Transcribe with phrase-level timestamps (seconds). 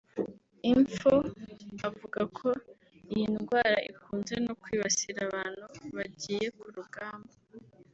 [0.71, 1.15] Info
[1.87, 2.49] avuga ko
[3.11, 7.33] iyi ndwara ikunze no kwibasira abantu bagiye ku rugamba